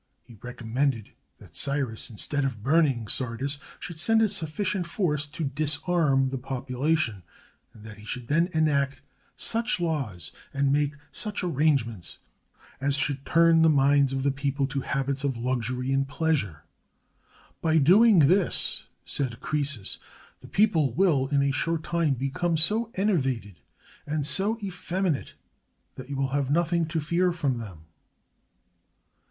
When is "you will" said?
26.09-26.29